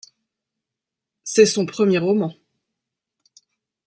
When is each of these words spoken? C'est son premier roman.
C'est 1.23 1.45
son 1.45 1.67
premier 1.67 1.99
roman. 1.99 2.33